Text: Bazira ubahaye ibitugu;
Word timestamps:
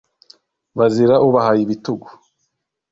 Bazira 0.77 1.15
ubahaye 1.27 1.61
ibitugu; 1.65 2.07